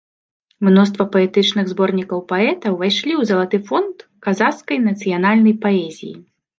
Мноства 0.67 1.05
паэтычных 1.15 1.65
зборнікаў 1.75 2.19
паэта 2.33 2.73
ўвайшлі 2.79 3.13
ў 3.19 3.31
залаты 3.35 3.57
фонд 3.71 3.95
казахскай 4.27 4.85
нацыянальнай 4.91 5.61
паэзіі. 5.65 6.15